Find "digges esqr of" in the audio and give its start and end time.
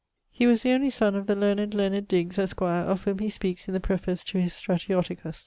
2.07-3.03